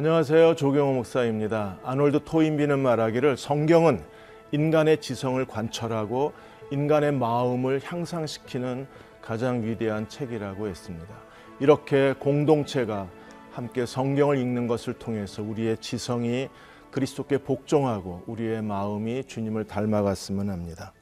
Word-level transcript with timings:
안녕하세요. 0.00 0.54
조경호 0.54 0.94
목사입니다. 0.94 1.78
아놀드 1.84 2.24
토인비는 2.24 2.78
말하기를 2.78 3.36
성경은 3.36 4.02
인간의 4.50 5.02
지성을 5.02 5.44
관철하고 5.44 6.32
인간의 6.70 7.12
마음을 7.12 7.82
향상시키는 7.84 8.86
가장 9.20 9.62
위대한 9.62 10.08
책이라고 10.08 10.68
했습니다. 10.68 11.14
이렇게 11.60 12.14
공동체가 12.18 13.10
함께 13.52 13.84
성경을 13.84 14.38
읽는 14.38 14.68
것을 14.68 14.94
통해서 14.94 15.42
우리의 15.42 15.76
지성이 15.82 16.48
그리스도께 16.90 17.36
복종하고 17.36 18.22
우리의 18.26 18.62
마음이 18.62 19.24
주님을 19.24 19.66
닮아갔으면 19.66 20.48
합니다. 20.48 20.94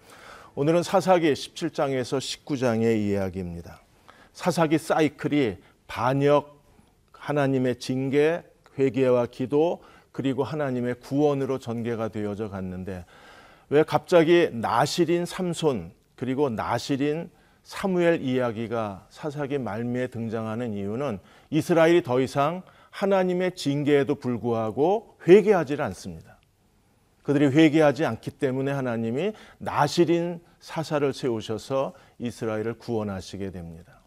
오늘은 0.56 0.82
사사기 0.82 1.32
17장에서 1.34 2.18
19장의 2.18 2.98
이야기입니다. 2.98 3.80
사사기 4.32 4.76
사이클이 4.76 5.58
반역, 5.86 6.60
하나님의 7.12 7.78
징계, 7.78 8.42
회개와 8.78 9.26
기도, 9.26 9.82
그리고 10.12 10.42
하나님의 10.42 10.96
구원으로 10.96 11.58
전개가 11.58 12.08
되어져 12.08 12.48
갔는데 12.48 13.04
왜 13.70 13.82
갑자기 13.82 14.50
나실인 14.52 15.24
삼손 15.24 15.92
그리고 16.16 16.48
나실인 16.48 17.30
사무엘 17.62 18.22
이야기가 18.22 19.06
사사기 19.10 19.58
말미에 19.58 20.08
등장하는 20.08 20.72
이유는 20.72 21.18
이스라엘이 21.50 22.02
더 22.02 22.20
이상 22.20 22.62
하나님의 22.90 23.54
징계에도 23.54 24.16
불구하고 24.16 25.16
회개하지 25.28 25.80
않습니다. 25.80 26.38
그들이 27.22 27.46
회개하지 27.46 28.06
않기 28.06 28.32
때문에 28.32 28.72
하나님이 28.72 29.34
나실인 29.58 30.40
사사를 30.60 31.12
세우셔서 31.12 31.92
이스라엘을 32.18 32.74
구원하시게 32.78 33.50
됩니다. 33.50 33.97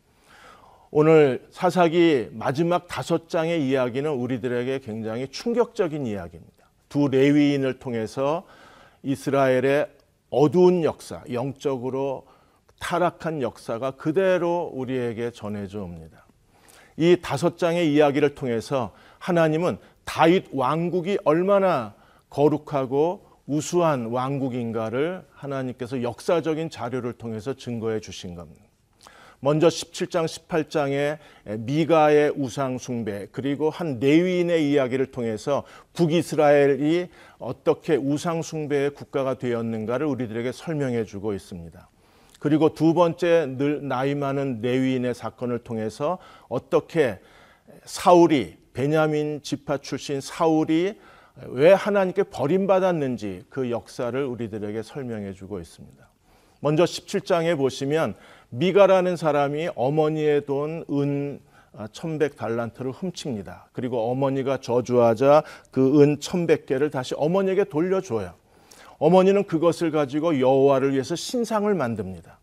오늘 0.93 1.47
사사기 1.51 2.27
마지막 2.33 2.85
다섯 2.85 3.29
장의 3.29 3.65
이야기는 3.65 4.11
우리들에게 4.11 4.79
굉장히 4.79 5.29
충격적인 5.29 6.05
이야기입니다. 6.05 6.65
두 6.89 7.07
레위인을 7.07 7.79
통해서 7.79 8.43
이스라엘의 9.01 9.87
어두운 10.29 10.83
역사, 10.83 11.23
영적으로 11.31 12.25
타락한 12.81 13.41
역사가 13.41 13.91
그대로 13.91 14.69
우리에게 14.73 15.31
전해져 15.31 15.81
옵니다. 15.81 16.25
이 16.97 17.15
다섯 17.21 17.57
장의 17.57 17.93
이야기를 17.93 18.35
통해서 18.35 18.91
하나님은 19.17 19.77
다윗 20.03 20.47
왕국이 20.51 21.19
얼마나 21.23 21.93
거룩하고 22.29 23.27
우수한 23.47 24.07
왕국인가를 24.07 25.25
하나님께서 25.31 26.03
역사적인 26.03 26.69
자료를 26.69 27.13
통해서 27.13 27.53
증거해 27.53 28.01
주신 28.01 28.35
겁니다. 28.35 28.70
먼저 29.41 29.67
17장 29.67 30.25
18장에 30.25 31.17
미가의 31.59 32.33
우상 32.37 32.77
숭배 32.77 33.27
그리고 33.31 33.71
한 33.71 33.99
레위인의 33.99 34.71
이야기를 34.71 35.07
통해서 35.07 35.63
북이스라엘이 35.93 37.09
어떻게 37.39 37.95
우상 37.95 38.43
숭배의 38.43 38.91
국가가 38.91 39.33
되었는가를 39.33 40.05
우리들에게 40.05 40.51
설명해 40.51 41.05
주고 41.05 41.33
있습니다. 41.33 41.89
그리고 42.39 42.73
두 42.73 42.93
번째 42.93 43.55
늘 43.57 43.87
나이 43.87 44.13
많은 44.13 44.61
레위인의 44.61 45.15
사건을 45.15 45.59
통해서 45.59 46.19
어떻게 46.47 47.19
사울이 47.85 48.57
베냐민 48.73 49.41
지파 49.41 49.77
출신 49.77 50.21
사울이 50.21 50.99
왜 51.47 51.73
하나님께 51.73 52.23
버림받았는지 52.23 53.45
그 53.49 53.71
역사를 53.71 54.23
우리들에게 54.23 54.83
설명해 54.83 55.33
주고 55.33 55.59
있습니다. 55.59 56.11
먼저 56.59 56.83
17장에 56.83 57.57
보시면 57.57 58.15
미가라는 58.51 59.15
사람이 59.15 59.69
어머니의 59.75 60.45
돈은 60.45 61.39
1100달란트를 61.73 62.91
훔칩니다. 62.93 63.69
그리고 63.71 64.11
어머니가 64.11 64.57
저주하자 64.57 65.43
그은 65.71 66.17
1100개를 66.17 66.91
다시 66.91 67.15
어머니에게 67.17 67.63
돌려줘요. 67.63 68.33
어머니는 68.99 69.45
그것을 69.45 69.89
가지고 69.91 70.39
여호와를 70.39 70.93
위해서 70.93 71.15
신상을 71.15 71.73
만듭니다. 71.73 72.39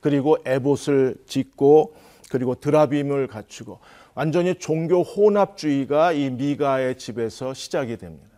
그리고 0.00 0.36
에봇을 0.44 1.16
짓고 1.26 1.94
그리고 2.30 2.56
드라빔을 2.56 3.28
갖추고 3.28 3.78
완전히 4.14 4.56
종교 4.56 5.02
혼합주의가 5.02 6.12
이 6.12 6.30
미가의 6.30 6.98
집에서 6.98 7.54
시작이 7.54 7.96
됩니다. 7.96 8.28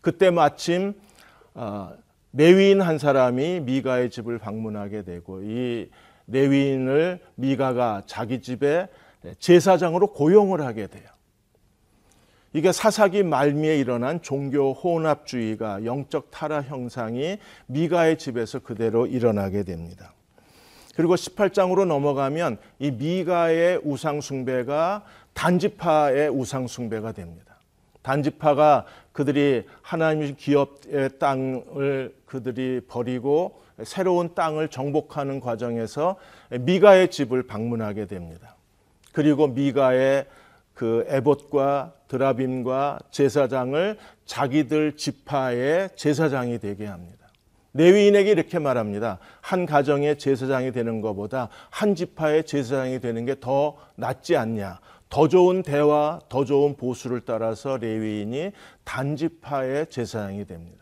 그때 0.00 0.30
마침 0.30 0.94
레위인 2.32 2.80
한 2.80 2.98
사람이 2.98 3.60
미가의 3.60 4.10
집을 4.10 4.38
방문하게 4.38 5.02
되고 5.02 5.42
이 5.42 5.90
레위인을 6.32 7.20
미가가 7.36 8.02
자기 8.06 8.40
집에 8.40 8.88
제사장으로 9.38 10.08
고용을 10.08 10.62
하게 10.62 10.88
돼요. 10.88 11.04
이게 12.54 12.70
사사기 12.70 13.22
말미에 13.22 13.78
일어난 13.78 14.20
종교 14.20 14.72
혼합주의가 14.72 15.84
영적 15.84 16.30
타락 16.30 16.68
형상이 16.68 17.38
미가의 17.66 18.18
집에서 18.18 18.58
그대로 18.58 19.06
일어나게 19.06 19.62
됩니다. 19.62 20.12
그리고 20.94 21.14
18장으로 21.14 21.86
넘어가면 21.86 22.58
이 22.78 22.90
미가의 22.90 23.80
우상 23.84 24.20
숭배가 24.20 25.04
단지파의 25.32 26.28
우상 26.28 26.66
숭배가 26.66 27.12
됩니다. 27.12 27.58
단지파가 28.02 28.84
그들이 29.12 29.64
하나님의 29.80 30.36
기업의 30.36 31.18
땅을 31.18 32.14
그들이 32.26 32.82
버리고 32.86 33.61
새로운 33.84 34.34
땅을 34.34 34.68
정복하는 34.68 35.40
과정에서 35.40 36.16
미가의 36.50 37.10
집을 37.10 37.44
방문하게 37.44 38.06
됩니다. 38.06 38.56
그리고 39.12 39.46
미가의 39.48 40.26
그 40.74 41.04
에봇과 41.08 41.92
드라빔과 42.08 42.98
제사장을 43.10 43.98
자기들 44.24 44.96
지파의 44.96 45.90
제사장이 45.96 46.58
되게 46.58 46.86
합니다. 46.86 47.18
레위인에게 47.74 48.30
이렇게 48.30 48.58
말합니다. 48.58 49.18
한 49.40 49.64
가정의 49.64 50.18
제사장이 50.18 50.72
되는 50.72 51.00
것보다 51.00 51.48
한 51.70 51.94
지파의 51.94 52.44
제사장이 52.44 53.00
되는 53.00 53.24
게 53.24 53.34
더 53.40 53.76
낫지 53.96 54.36
않냐. 54.36 54.80
더 55.08 55.28
좋은 55.28 55.62
대화, 55.62 56.20
더 56.28 56.44
좋은 56.44 56.76
보수를 56.76 57.22
따라서 57.26 57.76
레위인이 57.76 58.52
단지파의 58.84 59.88
제사장이 59.88 60.46
됩니다. 60.46 60.81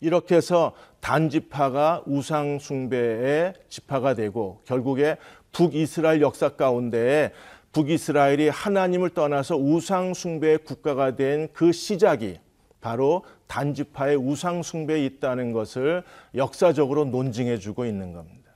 이렇게 0.00 0.36
해서 0.36 0.74
단지파가 1.00 2.04
우상 2.06 2.58
숭배의 2.58 3.54
지파가 3.68 4.14
되고 4.14 4.60
결국에 4.64 5.16
북이스라엘 5.52 6.20
역사 6.20 6.50
가운데 6.50 7.32
북이스라엘이 7.72 8.48
하나님을 8.48 9.10
떠나서 9.10 9.56
우상 9.56 10.14
숭배의 10.14 10.58
국가가 10.58 11.16
된 11.16 11.48
그 11.52 11.72
시작이 11.72 12.38
바로 12.80 13.24
단지파의 13.48 14.16
우상 14.16 14.62
숭배에 14.62 15.04
있다는 15.04 15.52
것을 15.52 16.04
역사적으로 16.34 17.04
논증해 17.06 17.58
주고 17.58 17.84
있는 17.84 18.12
겁니다. 18.12 18.52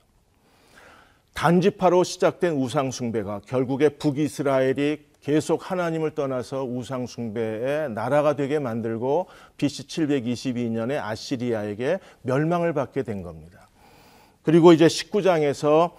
단지파로 1.33 2.03
시작된 2.03 2.53
우상 2.53 2.91
숭배가 2.91 3.41
결국에 3.45 3.89
북이스라엘이 3.89 5.12
계속 5.23 5.71
하나님을 5.71 6.11
떠나서 6.11 6.65
우상 6.65 7.07
숭배의 7.07 7.91
나라가 7.91 8.35
되게 8.35 8.59
만들고 8.59 9.27
BC 9.55 9.87
722년에 9.87 11.01
아시리아에게 11.01 11.99
멸망을 12.23 12.73
받게 12.73 13.03
된 13.03 13.23
겁니다. 13.23 13.69
그리고 14.41 14.73
이제 14.73 14.85
19장에서 14.85 15.91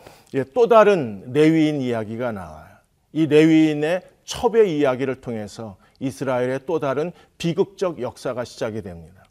또 0.53 0.69
다른 0.69 1.33
레위인 1.33 1.81
이야기가 1.81 2.33
나와요. 2.33 2.69
이 3.13 3.27
레위인의 3.27 4.03
첩의 4.27 4.79
이야기를 4.79 5.23
통해서 5.23 5.79
이스라엘의 6.01 6.61
또 6.67 6.79
다른 6.79 7.11
비극적 7.39 8.03
역사가 8.03 8.45
시작이 8.45 8.83
됩니다. 8.83 9.25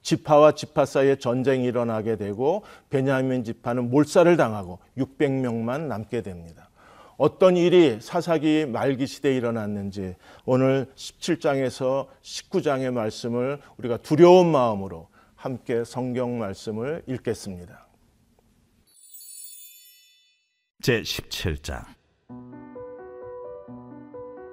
지파와 0.00 0.52
지파 0.52 0.86
사이에 0.86 1.16
전쟁이 1.16 1.66
일어나게 1.66 2.16
되고 2.16 2.62
베냐민 2.88 3.44
지파는 3.44 3.90
몰살을 3.90 4.38
당하고 4.38 4.78
600명만 4.96 5.82
남게 5.82 6.22
됩니다. 6.22 6.67
어떤 7.18 7.56
일이 7.56 7.98
사사기 8.00 8.64
말기 8.64 9.08
시대에 9.08 9.36
일어났는지 9.36 10.14
오늘 10.44 10.86
17장에서 10.94 12.06
19장의 12.22 12.92
말씀을 12.92 13.60
우리가 13.76 13.96
두려운 13.96 14.52
마음으로 14.52 15.08
함께 15.34 15.82
성경 15.84 16.38
말씀을 16.38 17.02
읽겠습니다. 17.08 17.88
제 20.80 21.02
17장 21.02 21.84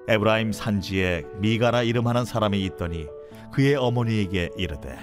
에브라임 0.08 0.50
산지에 0.50 1.22
미가라 1.36 1.84
이름하는 1.84 2.24
사람이 2.24 2.64
있더니 2.64 3.06
그의 3.52 3.76
어머니에게 3.76 4.50
이르되 4.56 4.98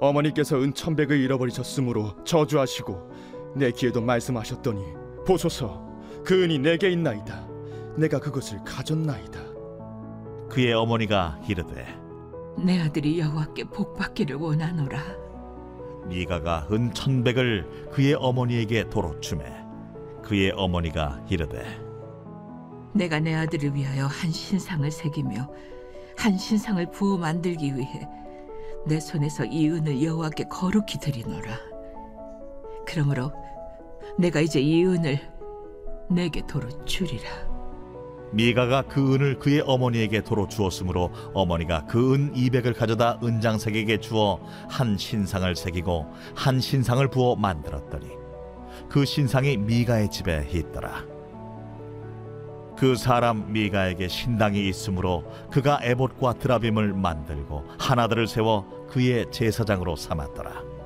어머니께서 0.00 0.60
은 0.60 0.74
천백을 0.74 1.18
잃어버리셨으므로 1.18 2.22
저주하시고 2.24 3.56
내 3.56 3.70
귀에도 3.70 4.02
말씀하셨더니 4.02 4.82
보소서 5.26 5.87
그 6.24 6.44
은이 6.44 6.58
내게 6.58 6.90
있나이다 6.90 7.46
내가 7.96 8.18
그것을 8.20 8.62
가졌나이다 8.64 9.40
그의 10.48 10.72
어머니가 10.72 11.40
이르되 11.48 11.86
내 12.58 12.80
아들이 12.80 13.20
여호와께 13.20 13.64
복받기를 13.64 14.34
원하노라. 14.36 15.00
미가가 16.08 16.68
은 16.72 16.92
천백을 16.92 17.90
그의 17.92 18.14
어머니에게 18.14 18.88
도로 18.88 19.20
주매 19.20 19.44
그의 20.22 20.50
어머니가 20.56 21.20
이르되 21.28 21.62
내가 22.94 23.20
내 23.20 23.34
아들을 23.34 23.74
위하여 23.74 24.06
한 24.06 24.30
신상을 24.30 24.90
새기며 24.90 25.48
한 26.16 26.36
신상을 26.36 26.90
부어 26.90 27.18
만들기 27.18 27.76
위해 27.76 28.08
내 28.86 28.98
손에서 28.98 29.44
이 29.44 29.68
은을 29.68 30.02
여호와께 30.02 30.44
거룩히 30.44 30.98
드리노라. 31.00 31.58
그러므로 32.86 33.30
내가 34.18 34.40
이제 34.40 34.60
이 34.60 34.84
은을 34.84 35.20
내게 36.10 36.42
도로 36.46 36.68
주리라. 36.84 37.48
미가가 38.32 38.82
그 38.82 39.14
은을 39.14 39.38
그의 39.38 39.62
어머니에게 39.64 40.22
도로 40.22 40.48
주었으므로 40.48 41.10
어머니가 41.32 41.86
그은 41.86 42.32
200을 42.34 42.76
가져다 42.76 43.18
은장색에게 43.22 44.00
주어 44.00 44.40
한 44.68 44.98
신상을 44.98 45.54
새기고 45.56 46.06
한 46.34 46.60
신상을 46.60 47.08
부어 47.08 47.36
만들었더니 47.36 48.06
그 48.88 49.04
신상이 49.04 49.56
미가의 49.56 50.10
집에 50.10 50.46
있더라. 50.52 51.04
그 52.76 52.94
사람 52.94 53.52
미가에게 53.52 54.06
신당이 54.06 54.68
있으므로 54.68 55.24
그가 55.50 55.80
에봇과 55.82 56.34
드라빔을 56.34 56.92
만들고 56.94 57.64
하나들을 57.78 58.28
세워 58.28 58.86
그의 58.88 59.26
제사장으로 59.32 59.96
삼았더라. 59.96 60.77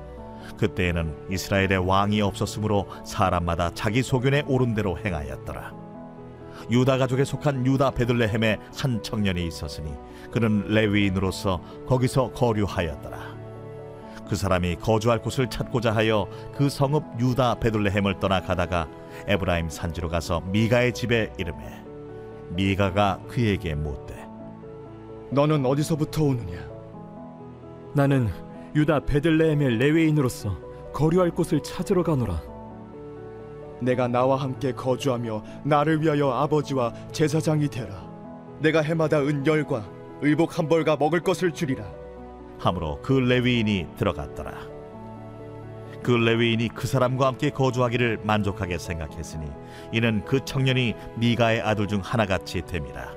그때에는 0.57 1.27
이스라엘에 1.29 1.75
왕이 1.75 2.21
없었으므로 2.21 2.87
사람마다 3.05 3.71
자기 3.73 4.01
소견에 4.01 4.43
오른 4.47 4.73
대로 4.73 4.97
행하였더라. 4.97 5.73
유다 6.71 6.97
가족에 6.97 7.23
속한 7.25 7.65
유다 7.65 7.91
베들레헴에 7.91 8.59
한 8.77 9.03
청년이 9.03 9.45
있었으니 9.47 9.91
그는 10.31 10.65
레위인으로서 10.67 11.61
거기서 11.87 12.31
거류하였더라. 12.31 13.33
그 14.27 14.35
사람이 14.35 14.77
거주할 14.77 15.21
곳을 15.21 15.49
찾고자 15.49 15.93
하여 15.93 16.27
그 16.55 16.69
성읍 16.69 17.19
유다 17.19 17.55
베들레헴을 17.55 18.19
떠나 18.19 18.41
가다가 18.41 18.87
에브라임 19.27 19.69
산지로 19.69 20.09
가서 20.09 20.41
미가의 20.41 20.93
집에 20.93 21.33
이르매 21.37 21.83
미가가 22.49 23.19
그에게 23.27 23.75
묻되 23.75 24.27
너는 25.31 25.65
어디서부터 25.65 26.23
오느냐? 26.23 26.57
나는 27.93 28.29
유다 28.75 29.01
베들레헴의 29.01 29.77
레위인으로서 29.77 30.57
거류할 30.93 31.31
곳을 31.31 31.61
찾으러 31.61 32.03
가노라. 32.03 32.41
내가 33.81 34.07
나와 34.07 34.37
함께 34.37 34.71
거주하며 34.71 35.43
나를 35.65 36.01
위하여 36.01 36.31
아버지와 36.31 36.93
제사장이 37.11 37.67
되라. 37.67 38.09
내가 38.59 38.81
해마다 38.81 39.21
은열과 39.21 39.85
의복 40.21 40.57
한 40.57 40.67
벌과 40.67 40.95
먹을 40.95 41.19
것을 41.19 41.51
주리라. 41.51 41.85
함으로 42.59 42.99
그 43.01 43.13
레위인이 43.13 43.87
들어갔더라. 43.97 44.73
그 46.01 46.11
레위인이 46.11 46.69
그 46.69 46.87
사람과 46.87 47.27
함께 47.27 47.49
거주하기를 47.49 48.21
만족하게 48.23 48.77
생각했으니 48.77 49.47
이는 49.91 50.23
그 50.25 50.43
청년이 50.43 50.95
미가의 51.17 51.61
아들 51.61 51.87
중 51.87 51.99
하나같이 52.01 52.61
됨이라. 52.61 53.13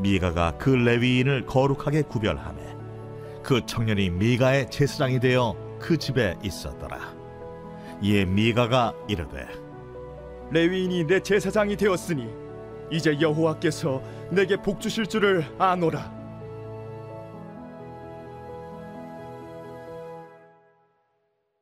미가가 0.00 0.56
그 0.58 0.70
레위인을 0.70 1.46
거룩하게 1.46 2.02
구별하며 2.02 2.60
그 3.42 3.64
청년이 3.66 4.10
미가의 4.10 4.70
제사장이 4.70 5.20
되어 5.20 5.56
그 5.80 5.96
집에 5.96 6.36
있었더라. 6.42 7.14
이에 8.00 8.24
미가가 8.24 8.94
이르되 9.08 9.46
레위인이 10.50 11.06
내 11.06 11.20
제사장이 11.20 11.76
되었으니 11.76 12.28
이제 12.90 13.18
여호와께서 13.20 14.02
내게 14.30 14.56
복 14.56 14.80
주실 14.80 15.06
줄을 15.06 15.44
아노라. 15.58 16.22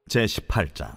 제 0.08 0.24
18장 0.24 0.90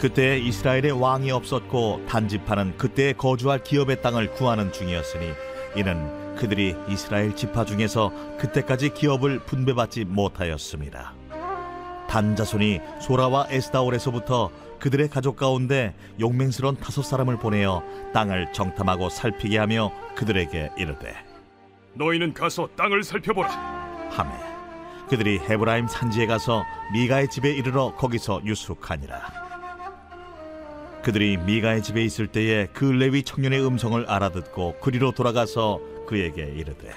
그때 0.00 0.38
이스라엘에 0.38 0.90
왕이 0.90 1.30
없었고 1.30 2.04
단지파는 2.08 2.76
그때 2.78 3.12
거주할 3.12 3.62
기업의 3.62 4.02
땅을 4.02 4.32
구하는 4.32 4.72
중이었으니 4.72 5.32
이는 5.76 6.17
그들이 6.38 6.76
이스라엘 6.88 7.34
지파 7.34 7.64
중에서 7.64 8.12
그때까지 8.38 8.94
기업을 8.94 9.40
분배받지 9.40 10.04
못하였습니다. 10.04 11.12
단자손이 12.08 12.80
소라와 13.00 13.48
에스다올에서부터 13.50 14.50
그들의 14.78 15.10
가족 15.10 15.36
가운데 15.36 15.94
용맹스러운 16.20 16.76
다섯 16.76 17.02
사람을 17.02 17.38
보내어 17.38 17.82
땅을 18.14 18.52
정탐하고 18.52 19.08
살피게 19.10 19.58
하며 19.58 19.92
그들에게 20.14 20.70
이르되 20.78 21.14
너희는 21.94 22.32
가서 22.32 22.68
땅을 22.76 23.02
살펴보라. 23.02 23.48
하매 24.10 24.30
그들이 25.10 25.40
헤브라임 25.40 25.88
산지에 25.88 26.26
가서 26.26 26.64
미가의 26.92 27.28
집에 27.28 27.50
이르러 27.50 27.94
거기서 27.96 28.42
유숙하니라 28.44 29.47
그들이 31.02 31.36
미가의 31.36 31.82
집에 31.82 32.04
있을 32.04 32.26
때에 32.26 32.66
그 32.72 32.84
레위 32.84 33.22
청년의 33.22 33.64
음성을 33.64 34.04
알아듣고 34.08 34.80
그리로 34.80 35.12
돌아가서 35.12 35.80
그에게 36.06 36.42
이르되 36.42 36.92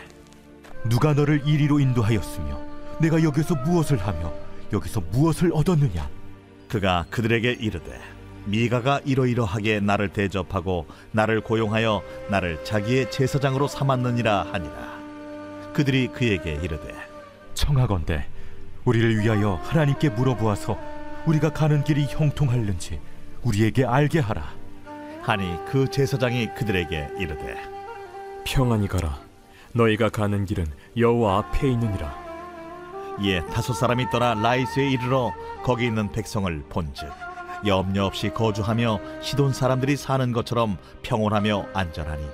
누가 0.89 1.13
너를 1.13 1.41
이리로 1.45 1.79
인도하였으며 1.79 2.59
내가 2.99 3.23
여기서 3.23 3.55
무엇을 3.55 3.97
하며 3.97 4.33
여기서 4.73 5.01
무엇을 5.11 5.51
얻었느냐? 5.53 6.09
그가 6.67 7.05
그들에게 7.09 7.51
이르되 7.59 7.99
미가가 8.45 9.01
이러이러하게 9.05 9.81
나를 9.81 10.09
대접하고 10.09 10.87
나를 11.11 11.41
고용하여 11.41 12.01
나를 12.29 12.63
자기의 12.63 13.11
제사장으로 13.11 13.67
삼았느니라 13.67 14.47
하니라. 14.51 15.01
그들이 15.73 16.07
그에게 16.07 16.53
이르되 16.53 16.93
청하건대 17.53 18.25
우리를 18.85 19.19
위하여 19.19 19.59
하나님께 19.63 20.09
물어보아서 20.09 20.77
우리가 21.25 21.51
가는 21.51 21.83
길이 21.83 22.05
형통할는지 22.05 22.99
우리에게 23.43 23.85
알게 23.85 24.19
하라 24.19 24.43
하니 25.21 25.57
그 25.69 25.89
제사장이 25.89 26.53
그들에게 26.55 27.09
이르되 27.19 27.55
평안히 28.43 28.87
가라. 28.87 29.19
너희가 29.73 30.09
가는 30.09 30.45
길은 30.45 30.65
여호와 30.97 31.37
앞에 31.37 31.69
있느니라. 31.71 32.13
이에 33.21 33.41
다섯 33.47 33.73
사람이 33.73 34.09
떠나 34.09 34.33
라이스에 34.33 34.89
이르러 34.89 35.31
거기 35.63 35.85
있는 35.85 36.11
백성을 36.11 36.63
본즉 36.69 37.09
염려 37.67 38.05
없이 38.05 38.29
거주하며 38.29 38.99
시돈 39.21 39.53
사람들이 39.53 39.95
사는 39.95 40.31
것처럼 40.31 40.77
평온하며 41.03 41.67
안전하니 41.73 42.25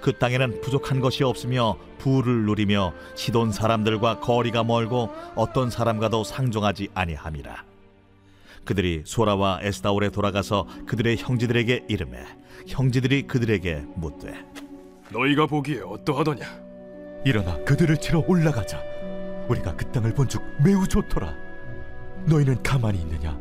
그 0.00 0.16
땅에는 0.16 0.60
부족한 0.60 1.00
것이 1.00 1.24
없으며 1.24 1.76
부를 1.98 2.44
누리며 2.44 2.92
시돈 3.16 3.50
사람들과 3.52 4.20
거리가 4.20 4.62
멀고 4.62 5.12
어떤 5.34 5.70
사람과도 5.70 6.22
상종하지 6.22 6.88
아니함이라 6.94 7.64
그들이 8.64 9.02
소라와 9.04 9.60
에스다올에 9.62 10.10
돌아가서 10.10 10.66
그들의 10.86 11.16
형제들에게 11.18 11.86
이르매 11.88 12.24
형제들이 12.66 13.26
그들에게 13.26 13.84
묻되 13.96 14.34
너희가 15.10 15.46
보기에 15.46 15.80
어떠하더냐? 15.80 16.44
일어나 17.24 17.56
그들을 17.64 17.96
치러 17.96 18.22
올라가자. 18.26 18.80
우리가 19.48 19.74
그 19.76 19.90
땅을 19.90 20.12
본즉 20.14 20.42
매우 20.62 20.86
좋더라. 20.86 21.34
너희는 22.26 22.62
가만히 22.62 23.00
있느냐? 23.00 23.38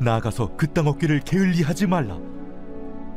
나아가서 0.00 0.56
그 0.56 0.66
땅 0.72 0.86
얻기를 0.86 1.20
게을리하지 1.20 1.86
말라. 1.86 2.18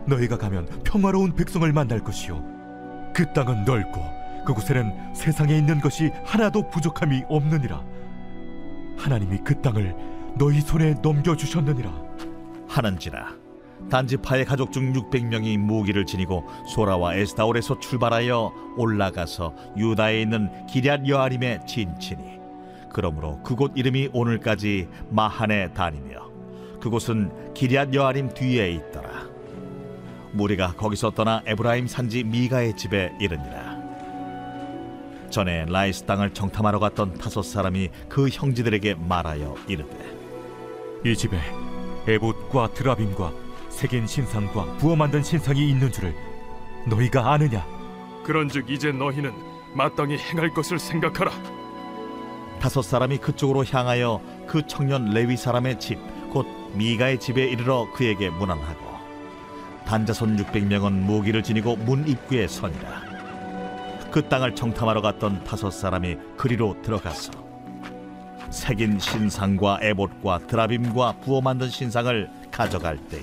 너희가 0.08 0.38
가면 0.38 0.68
평화로운 0.84 1.36
백성을 1.36 1.72
만날 1.74 2.00
것이요. 2.00 2.42
그 3.14 3.32
땅은 3.34 3.66
넓고 3.66 4.02
그곳에는 4.46 5.14
세상에 5.14 5.56
있는 5.58 5.80
것이 5.82 6.12
하나도 6.24 6.70
부족함이 6.70 7.24
없느니라. 7.28 7.84
하나님이 8.98 9.40
그 9.44 9.62
땅을 9.62 9.96
너희 10.38 10.62
손에 10.62 10.96
넘겨주셨느니라. 11.02 11.92
하는지라. 12.68 13.42
단지파의 13.90 14.46
가족 14.46 14.72
중 14.72 14.94
600명이 14.94 15.58
무기를 15.58 16.06
지니고 16.06 16.46
소라와 16.74 17.16
에스다올에서 17.16 17.80
출발하여 17.80 18.54
올라가서 18.78 19.54
유다에 19.78 20.22
있는 20.22 20.50
기럇 20.68 21.08
여아림에 21.08 21.66
진치니. 21.68 22.40
그러므로 22.94 23.42
그곳 23.44 23.74
이름이 23.76 24.10
오늘까지 24.14 24.88
마하네 25.10 25.74
단이며 25.74 26.30
그곳은 26.80 27.54
기럇 27.54 27.94
여아림 27.94 28.34
뒤에 28.34 28.72
있더라. 28.72 29.10
무리가 30.32 30.74
거기서 30.74 31.12
떠나 31.12 31.42
에브라임 31.46 31.88
산지 31.88 32.24
미가의 32.24 32.78
집에 32.78 33.12
이르니라. 33.20 33.82
전에 35.30 35.66
라이스 35.66 36.04
땅을 36.04 36.34
정탐하러 36.34 36.80
갔던 36.80 37.16
다섯 37.16 37.42
사람이 37.42 37.90
그 38.10 38.30
형제들에게 38.30 38.96
말하여 38.96 39.56
이르되 39.68 40.21
이 41.04 41.16
집에 41.16 41.40
에봇과 42.08 42.74
드라빔과 42.74 43.32
색인 43.70 44.08
신상과 44.08 44.78
부어 44.78 44.96
만든 44.96 45.24
신상이 45.24 45.70
있는 45.70 45.92
줄을 45.92 46.14
너희가 46.88 47.32
아느냐 47.34 47.66
그런즉 48.24 48.70
이제 48.70 48.92
너희는 48.92 49.32
마땅히 49.74 50.18
행할 50.18 50.50
것을 50.54 50.78
생각하라. 50.78 51.32
다섯 52.60 52.82
사람이 52.84 53.18
그쪽으로 53.18 53.66
향하여 53.66 54.22
그 54.48 54.68
청년 54.68 55.06
레위 55.12 55.36
사람의 55.38 55.80
집 55.80 55.98
곧 56.32 56.48
미가의 56.76 57.20
집에 57.20 57.46
이르러 57.46 57.88
그에게 57.94 58.30
문안하고 58.30 58.92
단자손 59.86 60.38
600명은 60.38 60.92
무기를 60.94 61.44
지니고 61.44 61.76
문 61.76 62.08
입구에 62.08 62.48
서니라 62.48 63.02
그 64.12 64.28
땅을 64.28 64.56
정탐하러 64.56 65.02
갔던 65.02 65.44
다섯 65.44 65.72
사람이 65.72 66.18
그리로 66.38 66.78
들어가서 66.82 67.32
색인 68.50 69.00
신상과 69.00 69.80
에봇과 69.82 70.48
드라빔과 70.48 71.20
부어 71.20 71.42
만든 71.42 71.70
신상을 71.70 72.30
가져갈 72.52 72.98
때에 73.08 73.22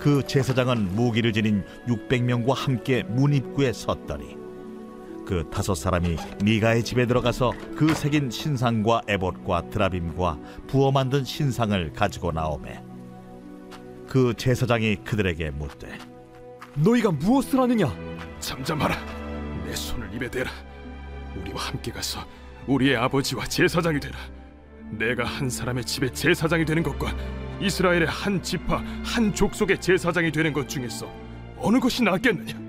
그 0.00 0.24
제사장은 0.26 0.94
무기를 0.94 1.32
지닌 1.32 1.64
600명과 1.88 2.54
함께 2.54 3.02
문 3.04 3.34
입구에 3.34 3.72
섰더니 3.72 4.36
그 5.26 5.48
다섯 5.50 5.74
사람이 5.74 6.16
미가의 6.44 6.84
집에 6.84 7.06
들어가서 7.06 7.52
그 7.76 7.92
새긴 7.92 8.30
신상과 8.30 9.02
에봇과 9.08 9.70
드라빔과 9.70 10.38
부어 10.68 10.92
만든 10.92 11.24
신상을 11.24 11.92
가지고 11.92 12.30
나오매 12.30 12.80
그 14.08 14.34
제사장이 14.36 14.96
그들에게 14.96 15.50
묻되 15.50 15.98
너희가 16.76 17.10
무엇을 17.10 17.58
하느냐? 17.60 17.92
잠잠하라. 18.38 18.94
내 19.64 19.74
손을 19.74 20.12
입에 20.14 20.30
대라. 20.30 20.50
우리와 21.34 21.62
함께 21.62 21.90
가서 21.90 22.20
우리의 22.66 22.96
아버지와 22.96 23.46
제사장이 23.46 24.00
되라. 24.00 24.16
내가 24.90 25.24
한 25.24 25.50
사람의 25.50 25.84
집에 25.84 26.12
제사장이 26.12 26.64
되는 26.64 26.82
것과 26.82 27.14
이스라엘의 27.60 28.06
한 28.06 28.42
지파 28.42 28.82
한 29.04 29.34
족속의 29.34 29.80
제사장이 29.80 30.30
되는 30.30 30.52
것 30.52 30.68
중에서 30.68 31.10
어느 31.58 31.78
것이 31.78 32.02
낫겠느냐? 32.02 32.66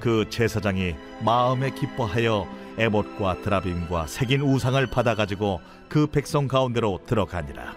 그 0.00 0.24
제사장이 0.28 0.94
마음에 1.24 1.70
기뻐하여 1.70 2.48
에봇과 2.78 3.42
드라빔과 3.42 4.06
새긴 4.06 4.42
우상을 4.42 4.84
받아 4.86 5.14
가지고 5.14 5.60
그 5.88 6.06
백성 6.06 6.46
가운데로 6.46 7.00
들어가니라. 7.06 7.74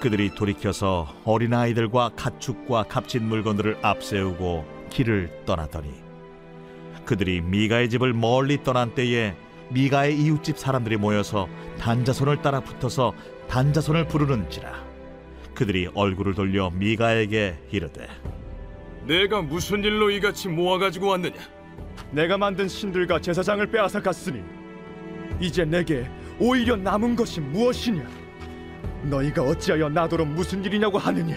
그들이 0.00 0.34
돌이켜서 0.34 1.08
어린 1.24 1.54
아이들과 1.54 2.10
가축과 2.14 2.84
값진 2.84 3.26
물건들을 3.26 3.78
앞세우고 3.80 4.88
길을 4.90 5.44
떠나더니 5.46 5.90
그들이 7.06 7.40
미가의 7.40 7.88
집을 7.88 8.12
멀리 8.12 8.62
떠난 8.62 8.94
때에 8.94 9.34
미가의 9.70 10.18
이웃집 10.18 10.58
사람들이 10.58 10.96
모여서 10.96 11.48
단자손을 11.78 12.42
따라 12.42 12.60
붙어서 12.60 13.12
단자손을 13.48 14.06
부르는지라 14.08 14.84
그들이 15.54 15.88
얼굴을 15.94 16.34
돌려 16.34 16.70
미가에게 16.70 17.56
이르되 17.70 18.08
내가 19.06 19.42
무슨 19.42 19.84
일로 19.84 20.10
이같이 20.10 20.48
모아가지고 20.48 21.08
왔느냐? 21.08 21.36
내가 22.10 22.38
만든 22.38 22.68
신들과 22.68 23.20
제사장을 23.20 23.66
빼앗아 23.70 24.00
갔으니 24.00 24.42
이제 25.40 25.64
내게 25.64 26.08
오히려 26.38 26.76
남은 26.76 27.14
것이 27.16 27.40
무엇이냐? 27.40 28.08
너희가 29.04 29.42
어찌하여 29.42 29.90
나더러 29.90 30.24
무슨 30.24 30.64
일이냐고 30.64 30.98
하느냐? 30.98 31.36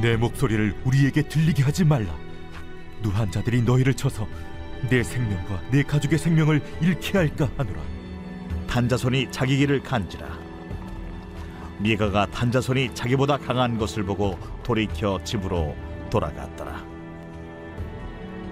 내 0.00 0.16
목소리를 0.16 0.74
우리에게 0.84 1.22
들리게 1.22 1.62
하지 1.62 1.84
말라. 1.84 2.16
누한 3.02 3.30
자들이 3.30 3.62
너희를 3.62 3.94
쳐서 3.94 4.26
내 4.88 5.02
생명과 5.02 5.60
내 5.70 5.82
가족의 5.82 6.18
생명을 6.18 6.62
잃게 6.80 7.18
할까 7.18 7.48
하노라. 7.56 7.80
단자손이 8.70 9.32
자기 9.32 9.56
길을 9.56 9.82
간지라 9.82 10.28
미가가 11.78 12.26
단자손이 12.26 12.94
자기보다 12.94 13.36
강한 13.36 13.78
것을 13.78 14.04
보고 14.04 14.38
돌이켜 14.62 15.18
집으로 15.24 15.74
돌아갔더라 16.08 16.84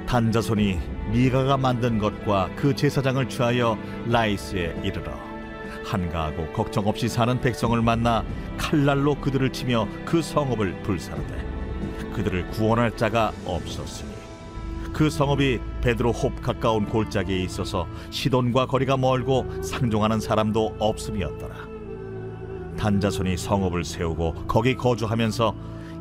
단자손이 0.07 0.81
미가가 1.13 1.57
만든 1.57 1.99
것과 1.99 2.51
그 2.57 2.75
제사장을 2.75 3.29
취하여 3.29 3.79
라이스에 4.07 4.81
이르러 4.83 5.13
한가하고 5.85 6.49
걱정 6.53 6.89
없이 6.89 7.09
사는 7.09 7.41
백성을 7.41 7.81
만나 7.81 8.25
칼날로 8.57 9.15
그들을 9.15 9.53
치며 9.53 9.87
그 10.05 10.21
성읍을 10.21 10.83
불사르되 10.83 11.47
그들을 12.13 12.49
구원할 12.49 12.97
자가 12.97 13.33
없었으니 13.45 14.11
그 14.93 15.11
성읍이 15.11 15.61
베드로 15.83 16.13
홉 16.13 16.41
가까운 16.41 16.87
골짜기에 16.87 17.39
있어서 17.45 17.87
시돈과 18.11 18.67
거리가 18.67 18.97
멀고 18.97 19.47
상종하는 19.63 20.21
사람도 20.21 20.77
없음이었더라. 20.79 21.55
단자손이 22.77 23.37
성읍을 23.37 23.85
세우고 23.85 24.47
거기 24.47 24.77
거주하면서 24.77 25.55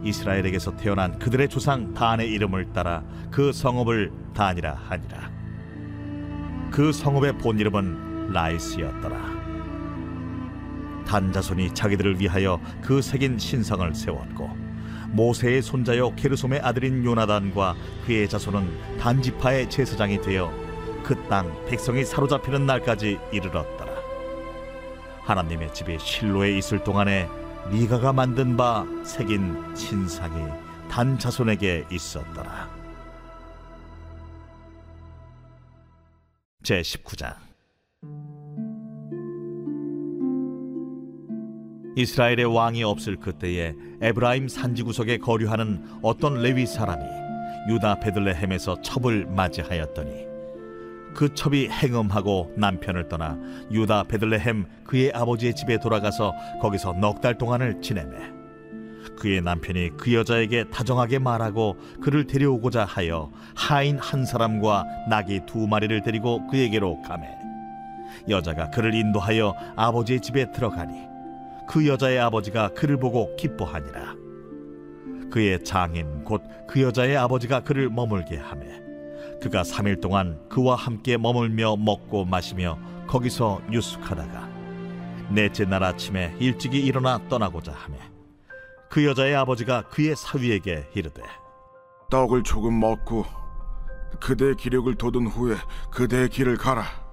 이스라엘에게서 0.03 0.75
태어난 0.75 1.17
그들의 1.17 1.49
조상 1.49 1.93
단의 1.93 2.29
이름을 2.31 2.71
따라 2.71 3.03
그 3.31 3.51
성읍을 3.51 4.11
단이라 4.33 4.73
하니라. 4.73 5.31
그 6.71 6.91
성읍의 6.91 7.39
본 7.39 7.59
이름은 7.59 8.31
라이스였더라. 8.31 9.47
단자손이 11.07 11.73
자기들을 11.73 12.19
위하여 12.19 12.59
그 12.81 13.01
새긴 13.01 13.39
신상을 13.39 13.95
세웠고 13.95 14.66
모세의 15.11 15.61
손자요 15.61 16.13
게르솜의 16.15 16.59
아들인 16.61 17.03
요나단과 17.03 17.75
그의 18.05 18.27
자손은 18.29 18.97
단지파의 18.99 19.69
제사장이 19.69 20.21
되어 20.21 20.51
그 21.03 21.15
땅 21.29 21.65
백성이 21.65 22.03
사로잡히는 22.03 22.65
날까지 22.65 23.17
이르렀더라. 23.31 23.93
하나님의 25.23 25.73
집이 25.73 25.97
실로에 25.99 26.57
있을 26.57 26.83
동안에 26.83 27.29
미가가 27.69 28.13
만든 28.13 28.57
바 28.57 28.85
새긴 29.05 29.75
신상이 29.75 30.47
단 30.89 31.17
자손에게 31.17 31.85
있었더라. 31.91 32.69
제 36.63 36.81
19장 36.81 37.46
이스라엘의 41.97 42.45
왕이 42.45 42.83
없을 42.83 43.15
그때에 43.15 43.73
에브라임 44.01 44.47
산지 44.47 44.83
구석에 44.83 45.17
거류하는 45.17 45.83
어떤 46.03 46.43
레위 46.43 46.67
사람이 46.67 47.03
유다 47.69 47.99
베들레헴에서 48.01 48.83
첩을 48.83 49.25
맞이하였더니 49.25 50.27
그 51.15 51.33
첩이 51.33 51.69
행음하고 51.69 52.53
남편을 52.55 53.07
떠나 53.07 53.35
유다 53.71 54.03
베들레헴 54.03 54.67
그의 54.85 55.11
아버지의 55.11 55.55
집에 55.55 55.79
돌아가서 55.79 56.35
거기서 56.61 56.93
넉 56.93 57.19
달 57.19 57.35
동안을 57.35 57.81
지내매 57.81 58.15
그의 59.17 59.41
남편이 59.41 59.97
그 59.97 60.13
여자에게 60.13 60.65
다정하게 60.69 61.17
말하고 61.17 61.77
그를 61.99 62.27
데려오고자 62.27 62.85
하여 62.85 63.31
하인 63.55 63.97
한 63.97 64.23
사람과 64.23 64.85
나귀 65.09 65.47
두 65.47 65.65
마리를 65.65 66.03
데리고 66.03 66.45
그에게로 66.45 67.01
가매 67.01 67.27
여자가 68.29 68.69
그를 68.69 68.93
인도하여 68.93 69.55
아버지의 69.75 70.19
집에 70.19 70.51
들어가니 70.51 71.16
그 71.67 71.87
여자의 71.87 72.19
아버지가 72.19 72.69
그를 72.69 72.97
보고 72.97 73.35
기뻐하니라. 73.35 74.15
그의 75.29 75.63
장인 75.63 76.23
곧 76.23 76.41
그 76.67 76.81
여자의 76.81 77.15
아버지가 77.17 77.61
그를 77.61 77.89
머물게 77.89 78.37
하매 78.37 78.65
그가 79.41 79.63
삼일 79.63 80.01
동안 80.01 80.37
그와 80.49 80.75
함께 80.75 81.17
머물며 81.17 81.77
먹고 81.77 82.25
마시며 82.25 82.77
거기서 83.07 83.61
유숙하다가 83.71 84.49
넷째 85.29 85.65
날 85.65 85.83
아침에 85.83 86.35
일찍이 86.39 86.79
일어나 86.79 87.19
떠나고자 87.29 87.71
하매 87.71 87.97
그 88.89 89.05
여자의 89.05 89.35
아버지가 89.35 89.83
그의 89.89 90.15
사위에게 90.15 90.89
이르되 90.93 91.21
떡을 92.09 92.43
조금 92.43 92.79
먹고 92.79 93.25
그대의 94.19 94.55
기력을 94.55 94.93
돋은 94.95 95.27
후에 95.27 95.57
그대의 95.91 96.29
길을 96.29 96.57
가라. 96.57 97.06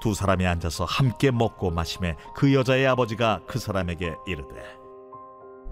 두 0.00 0.14
사람이 0.14 0.46
앉아서 0.46 0.84
함께 0.84 1.30
먹고 1.30 1.70
마시매 1.70 2.16
그 2.34 2.52
여자의 2.54 2.86
아버지가 2.86 3.40
그 3.46 3.58
사람에게 3.58 4.16
이르되 4.26 4.62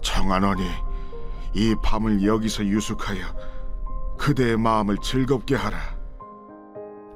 청하노니 0.01 0.63
이 1.53 1.75
밤을 1.81 2.23
여기서 2.23 2.65
유숙하여 2.65 3.23
그대의 4.17 4.57
마음을 4.57 4.97
즐겁게 4.97 5.55
하라. 5.55 5.95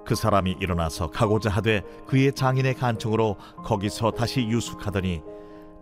그 0.05 0.15
사람이 0.15 0.57
일어나서 0.59 1.11
가고자 1.11 1.49
하되 1.51 1.83
그의 2.07 2.33
장인의 2.33 2.73
간청으로 2.75 3.37
거기서 3.63 4.11
다시 4.11 4.47
유숙하더니 4.47 5.21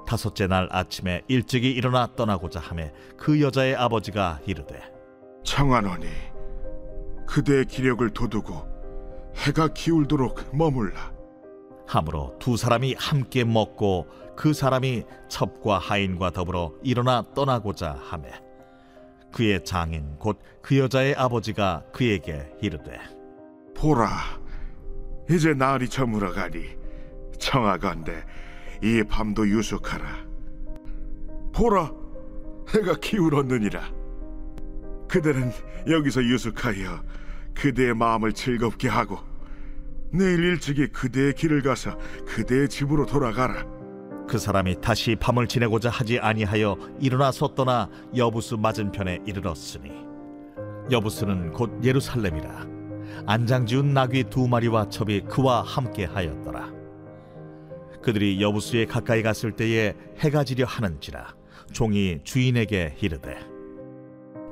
다섯째 0.06 0.48
날 0.48 0.68
아침에 0.72 1.22
일찍이 1.28 1.72
일어나 1.72 2.08
떠나고자 2.16 2.60
하매 2.60 2.92
그 3.16 3.42
여자의 3.42 3.76
아버지가 3.76 4.40
이르되 4.46 4.82
청하노니 5.44 6.08
그대의 7.26 7.66
기력을 7.66 8.10
돋우고 8.10 8.78
해가 9.36 9.70
기울도록 9.70 10.56
머물라. 10.56 11.17
함으로 11.88 12.36
두 12.40 12.58
사람이 12.58 12.96
함께 12.98 13.44
먹고 13.44 14.08
그 14.36 14.54
사람이 14.54 15.06
첩과 15.30 15.80
하인과 15.80 16.32
더불어 16.32 16.74
일어나 16.84 17.24
떠나고자 17.34 18.00
하매 18.04 18.30
그의 19.32 19.64
장인 19.64 20.18
곧 20.20 20.40
그 20.68 20.78
여자의 20.78 21.16
아버지가 21.16 21.86
그에게 21.94 22.52
이르되 22.62 23.00
보라, 23.74 24.10
이제 25.30 25.54
날이 25.54 25.88
저물어 25.88 26.34
가니 26.34 26.76
청하건대 27.40 28.26
이 28.84 29.02
밤도 29.08 29.48
유숙하라. 29.48 30.26
보라, 31.54 31.90
해가 32.76 32.96
기울었느니라. 33.00 33.82
그대는 35.08 35.54
여기서 35.90 36.22
유숙하여 36.22 37.02
그대의 37.54 37.94
마음을 37.94 38.34
즐겁게 38.34 38.90
하고 38.90 39.20
내일 40.12 40.44
일찍이 40.44 40.88
그대의 40.88 41.34
길을 41.34 41.62
가서 41.62 41.98
그대의 42.26 42.70
집으로 42.70 43.06
돌아가라. 43.06 43.66
그 44.28 44.38
사람이 44.38 44.82
다시 44.82 45.16
밤을 45.16 45.48
지내고자 45.48 45.90
하지 45.90 46.20
아니하여 46.20 46.78
일어나서 47.00 47.56
떠나 47.56 47.90
여부스 48.16 48.56
맞은편에 48.56 49.20
이르렀으니. 49.26 49.92
여부스는 50.92 51.52
곧 51.52 51.80
예루살렘이라. 51.84 52.68
안장지운 53.26 53.94
나귀 53.94 54.26
두 54.26 54.48
마리와 54.48 54.90
첩이 54.90 55.22
그와 55.22 55.62
함께 55.62 56.06
하였더라. 56.06 56.78
그들이 58.02 58.42
여부스에 58.42 58.86
가까이 58.86 59.22
갔을 59.22 59.52
때에 59.52 59.94
해가 60.20 60.46
지려 60.46 60.66
하는지라 60.66 61.36
종이 61.74 62.20
주인에게 62.24 62.96
이르되 63.02 63.38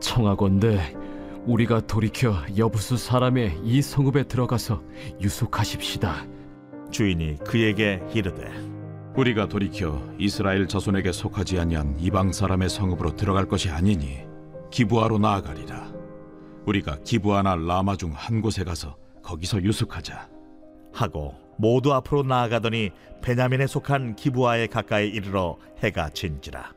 청하건대 0.02 0.94
우리가 1.46 1.82
돌이켜 1.82 2.36
여부수 2.58 2.98
사람의 2.98 3.60
이 3.64 3.82
성읍에 3.82 4.24
들어가서 4.24 4.82
유숙하십시다. 5.22 6.26
주인이 6.92 7.38
그에게 7.46 8.02
이르되 8.14 8.52
우리가 9.16 9.48
돌이켜 9.48 10.02
이스라엘 10.18 10.68
자손에게 10.68 11.12
속하지 11.12 11.60
아니한 11.60 11.98
이방 12.00 12.34
사람의 12.34 12.70
성읍으로 12.70 13.16
들어갈 13.16 13.46
것이 13.48 13.70
아니니 13.70 14.26
기부하로 14.72 15.20
나아가리라. 15.20 15.94
우리가 16.66 16.98
기부하나 17.04 17.56
라마 17.56 17.96
중 17.96 18.12
한 18.14 18.42
곳에 18.42 18.64
가서 18.64 18.98
거기서 19.22 19.62
유숙하자. 19.64 20.28
하고 20.94 21.36
모두 21.58 21.94
앞으로 21.94 22.24
나아가더니 22.24 22.90
베냐민에 23.22 23.68
속한 23.68 24.16
기부아에 24.16 24.68
가까이 24.68 25.10
이르러 25.10 25.58
해가 25.84 26.10
진지라 26.10 26.74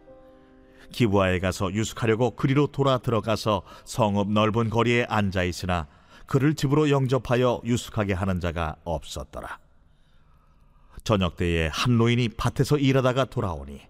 기부아에 0.93 1.39
가서 1.39 1.73
유숙하려고 1.73 2.37
그리로 2.37 2.69
돌아 2.69 2.99
들어가서 2.99 3.63
성읍 3.85 4.31
넓은 4.33 4.71
거리에 4.71 5.07
앉아 5.09 5.45
있으나 5.45 5.87
그를 6.27 6.55
집으로 6.55 6.91
영접하여 6.91 7.63
유숙하게 7.65 8.13
하는 8.13 8.41
자가 8.41 8.77
없었더라. 8.85 9.59
저녁 11.05 11.37
때에 11.37 11.69
한 11.73 11.97
노인이 11.97 12.29
밭에서 12.37 12.77
일하다가 12.77 13.27
돌아오니 13.27 13.81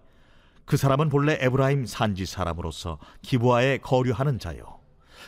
그 0.65 0.77
사람은 0.77 1.09
본래 1.09 1.37
에브라임 1.41 1.85
산지 1.85 2.25
사람으로서 2.25 2.99
기부아에 3.23 3.79
거류하는 3.79 4.39
자요. 4.39 4.79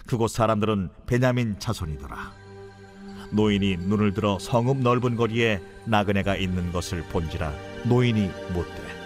그곳 0.05 0.29
사람들은 0.29 0.89
베냐민 1.05 1.59
자손이더라. 1.59 2.31
노인이 3.31 3.77
눈을 3.77 4.13
들어 4.13 4.37
성읍 4.39 4.77
넓은 4.77 5.15
거리에 5.15 5.61
나그네가 5.85 6.35
있는 6.35 6.71
것을 6.71 7.01
본지라 7.03 7.53
노인이 7.85 8.29
묻되 8.53 9.01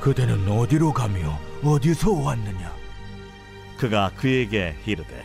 그대는 0.00 0.48
어디로 0.48 0.92
가며 0.92 1.38
어디서 1.62 2.12
왔느냐? 2.12 2.72
그가 3.76 4.10
그에게 4.16 4.74
이르되 4.86 5.22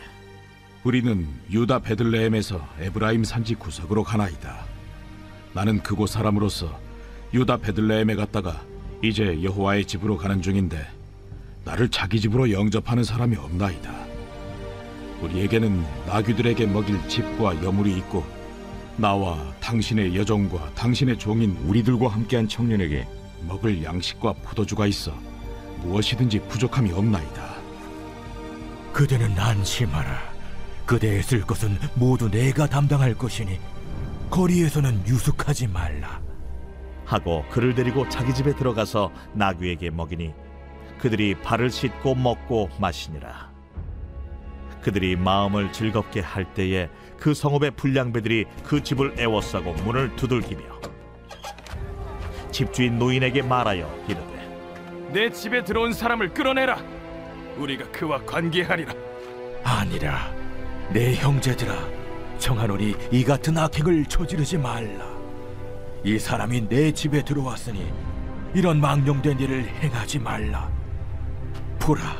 우리는 0.84 1.26
유다 1.50 1.80
베들레헴에서 1.80 2.60
에브라임 2.78 3.24
산지 3.24 3.54
구석으로 3.54 4.04
가나이다. 4.04 4.66
나는 5.54 5.82
그곳 5.82 6.10
사람으로서 6.10 6.78
유다 7.32 7.56
베들레헴에 7.58 8.14
갔다가 8.16 8.62
이제 9.02 9.42
여호와의 9.42 9.86
집으로 9.86 10.18
가는 10.18 10.42
중인데 10.42 10.86
나를 11.64 11.88
자기 11.88 12.20
집으로 12.20 12.52
영접하는 12.52 13.02
사람이 13.02 13.36
없나이다. 13.36 13.92
우리에게는 15.22 15.84
나귀들에게 16.06 16.66
먹일 16.66 17.08
집과 17.08 17.64
여물이 17.64 17.96
있고 17.98 18.24
나와 18.98 19.54
당신의 19.60 20.14
여종과 20.16 20.74
당신의 20.74 21.18
종인 21.18 21.56
우리들과 21.66 22.08
함께한 22.08 22.46
청년에게 22.46 23.06
먹을 23.48 23.82
양식과 23.82 24.34
포도주가 24.44 24.86
있어 24.86 25.12
무엇이든지 25.82 26.40
부족함이 26.48 26.92
없나이다. 26.92 27.56
그대는 28.92 29.38
안심하라. 29.38 30.34
그대의 30.86 31.22
쓸 31.22 31.42
것은 31.42 31.78
모두 31.94 32.30
내가 32.30 32.66
담당할 32.66 33.14
것이니 33.14 33.58
거리에서는 34.30 35.06
유숙하지 35.06 35.66
말라. 35.68 36.20
하고 37.06 37.44
그를 37.50 37.74
데리고 37.74 38.08
자기 38.08 38.34
집에 38.34 38.54
들어가서 38.54 39.12
나귀에게 39.32 39.90
먹이니 39.90 40.34
그들이 40.98 41.34
발을 41.40 41.70
씻고 41.70 42.14
먹고 42.16 42.68
마시니라 42.80 43.52
그들이 44.82 45.16
마음을 45.16 45.72
즐겁게 45.72 46.20
할 46.20 46.52
때에 46.54 46.88
그 47.18 47.32
성읍의 47.32 47.72
불량배들이 47.72 48.46
그 48.64 48.82
집을 48.82 49.14
애워싸고 49.18 49.72
문을 49.84 50.16
두들기며 50.16 50.62
집주인 52.50 52.98
노인에게 52.98 53.42
말하여 53.42 54.04
이르되 54.08 54.35
내 55.12 55.30
집에 55.30 55.62
들어온 55.64 55.92
사람을 55.92 56.34
끌어내라. 56.34 56.82
우리가 57.58 57.90
그와 57.90 58.22
관계하리라. 58.24 58.92
아니라 59.64 60.32
내 60.92 61.14
형제들아 61.14 61.74
청하노니 62.38 62.94
이 63.10 63.24
같은 63.24 63.56
악행을 63.56 64.06
저지르지 64.06 64.58
말라. 64.58 65.06
이 66.04 66.18
사람이 66.18 66.68
내 66.68 66.92
집에 66.92 67.24
들어왔으니 67.24 67.92
이런 68.54 68.80
망령된 68.80 69.38
일을 69.40 69.66
행하지 69.82 70.18
말라. 70.18 70.70
보라, 71.78 72.16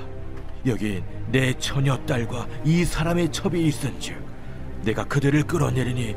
여기 0.66 1.02
내 1.30 1.52
처녀 1.54 1.96
딸과 1.98 2.46
이 2.64 2.84
사람의 2.84 3.30
첩이 3.32 3.66
있은즉 3.66 4.16
내가 4.82 5.04
그들을 5.04 5.42
끌어내리니 5.44 6.16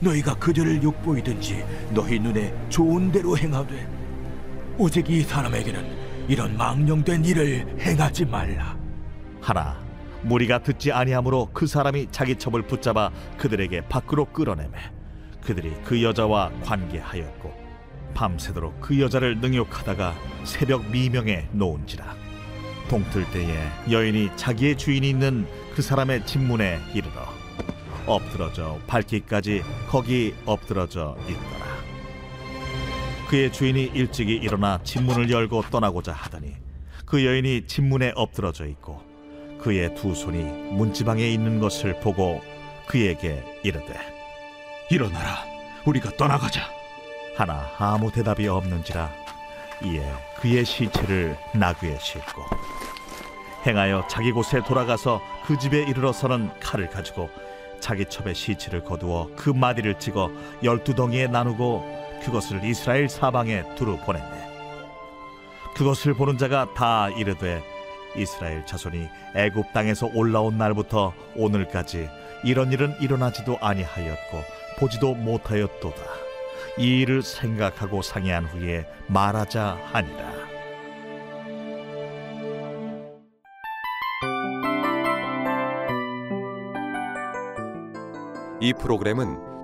너희가 0.00 0.34
그들을 0.34 0.82
욕보이든지 0.82 1.64
너희 1.90 2.18
눈에 2.18 2.54
좋은 2.68 3.10
대로 3.10 3.36
행하되 3.36 3.97
오직 4.78 5.10
이 5.10 5.22
사람에게는 5.22 6.28
이런 6.28 6.56
망령된 6.56 7.24
일을 7.24 7.66
행하지 7.80 8.26
말라. 8.26 8.76
하나 9.40 9.82
무리가 10.22 10.62
듣지 10.62 10.92
아니하므로 10.92 11.48
그 11.52 11.66
사람이 11.66 12.08
자기 12.12 12.36
첩을 12.36 12.62
붙잡아 12.62 13.10
그들에게 13.38 13.82
밖으로 13.88 14.26
끌어내매 14.26 14.78
그들이 15.42 15.72
그 15.84 16.02
여자와 16.02 16.52
관계하였고 16.62 17.52
밤새도록 18.14 18.80
그 18.80 19.00
여자를 19.00 19.40
능욕하다가 19.40 20.14
새벽 20.44 20.88
미명에 20.90 21.48
놓은지라 21.52 22.14
동틀 22.88 23.30
때에 23.30 23.54
여인이 23.90 24.30
자기의 24.36 24.76
주인이 24.76 25.08
있는 25.08 25.46
그 25.74 25.82
사람의 25.82 26.26
집문에 26.26 26.78
이르러 26.94 27.12
엎드러져 28.06 28.78
밟기까지 28.86 29.62
거기 29.88 30.34
엎드러져 30.46 31.16
있더라 31.28 31.67
그의 33.28 33.52
주인이 33.52 33.90
일찍이 33.94 34.34
일어나 34.34 34.80
집문을 34.82 35.30
열고 35.30 35.64
떠나고자 35.70 36.12
하더니 36.12 36.54
그 37.04 37.26
여인이 37.26 37.66
집문에 37.66 38.12
엎드러져 38.16 38.64
있고 38.64 39.02
그의 39.60 39.94
두 39.94 40.14
손이 40.14 40.42
문지방에 40.72 41.28
있는 41.28 41.60
것을 41.60 42.00
보고 42.00 42.40
그에게 42.86 43.44
이르되 43.62 43.94
일어나라. 44.90 45.44
우리가 45.84 46.16
떠나가자. 46.16 46.62
하나 47.36 47.70
아무 47.78 48.10
대답이 48.10 48.48
없는지라 48.48 49.12
이에 49.84 50.02
그의 50.40 50.64
시체를 50.64 51.36
나귀에 51.54 51.98
싣고 52.00 52.42
행하여 53.66 54.06
자기 54.08 54.32
곳에 54.32 54.62
돌아가서 54.62 55.20
그 55.44 55.58
집에 55.58 55.82
이르러서는 55.82 56.50
칼을 56.60 56.88
가지고 56.88 57.28
자기 57.78 58.06
첩의 58.06 58.34
시체를 58.34 58.84
거두어 58.84 59.30
그 59.36 59.50
마디를 59.50 59.98
찍어 59.98 60.30
열두 60.64 60.94
덩이에 60.94 61.26
나누고 61.26 62.07
그것을 62.24 62.64
이스라엘 62.64 63.08
사방에 63.08 63.64
두루 63.74 63.98
보냈네 63.98 64.48
그것을 65.74 66.14
보는 66.14 66.38
자가 66.38 66.74
다 66.74 67.08
이르되 67.10 67.62
이스라엘 68.16 68.66
자손이 68.66 69.08
애굽 69.34 69.72
땅에서 69.72 70.10
올라온 70.14 70.58
날부터 70.58 71.12
오늘까지 71.36 72.08
이런 72.44 72.72
일은 72.72 72.94
일어나지도 73.00 73.58
아니하였고 73.60 74.42
보지도 74.78 75.14
못하였도다. 75.14 76.02
이 76.78 77.00
일을 77.00 77.22
생각하고 77.22 78.02
상의한 78.02 78.44
후에 78.44 78.86
말하자 79.08 79.78
하니라. 79.92 80.38
이 88.60 88.72
프로그램은 88.72 89.47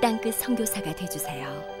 땅끝 0.00 0.34
선교사가 0.34 0.94
되주세요. 0.94 1.75